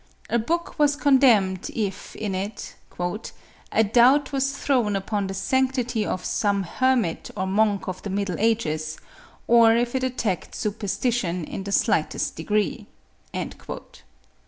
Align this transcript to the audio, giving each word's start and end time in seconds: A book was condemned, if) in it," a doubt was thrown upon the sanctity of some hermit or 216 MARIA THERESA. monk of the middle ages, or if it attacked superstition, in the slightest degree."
A 0.31 0.39
book 0.39 0.79
was 0.79 0.95
condemned, 0.95 1.69
if) 1.75 2.15
in 2.15 2.33
it," 2.33 2.73
a 3.71 3.83
doubt 3.83 4.31
was 4.31 4.57
thrown 4.57 4.95
upon 4.95 5.27
the 5.27 5.35
sanctity 5.35 6.03
of 6.07 6.25
some 6.25 6.63
hermit 6.63 7.29
or 7.37 7.45
216 7.45 7.45
MARIA 7.53 7.55
THERESA. 7.55 7.69
monk 7.69 7.87
of 7.87 8.01
the 8.01 8.09
middle 8.09 8.39
ages, 8.39 8.97
or 9.45 9.75
if 9.75 9.93
it 9.93 10.03
attacked 10.03 10.55
superstition, 10.55 11.43
in 11.43 11.65
the 11.65 11.71
slightest 11.71 12.35
degree." 12.35 12.87